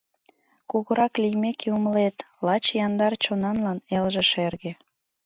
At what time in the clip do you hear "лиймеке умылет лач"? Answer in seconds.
1.21-2.63